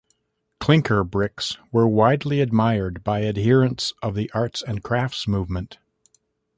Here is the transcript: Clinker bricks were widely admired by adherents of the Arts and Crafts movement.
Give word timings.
Clinker 0.59 1.03
bricks 1.03 1.59
were 1.71 1.87
widely 1.87 2.41
admired 2.41 3.03
by 3.03 3.21
adherents 3.21 3.93
of 4.01 4.15
the 4.15 4.31
Arts 4.33 4.63
and 4.63 4.81
Crafts 4.83 5.27
movement. 5.27 5.77